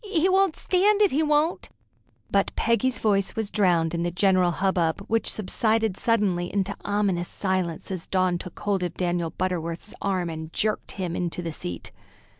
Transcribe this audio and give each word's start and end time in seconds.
He 0.03 0.27
won't 0.27 0.55
stand 0.55 0.99
it, 1.03 1.11
he 1.11 1.21
won't." 1.21 1.69
But 2.31 2.51
Peggy's 2.55 2.97
voice 2.97 3.35
was 3.35 3.51
drowned 3.51 3.93
in 3.93 4.01
the 4.01 4.09
general 4.09 4.49
hubbub, 4.49 5.01
which 5.01 5.29
subsided 5.31 5.95
suddenly 5.95 6.51
into 6.51 6.75
ominous 6.83 7.29
silence 7.29 7.91
as 7.91 8.07
Dawn 8.07 8.39
took 8.39 8.59
hold 8.61 8.81
of 8.81 8.95
Daniel 8.95 9.29
Butterworth's 9.29 9.93
arm 10.01 10.27
and 10.31 10.51
jerked 10.51 10.93
him 10.93 11.15
into 11.15 11.43
the 11.43 11.53
seat. 11.53 11.91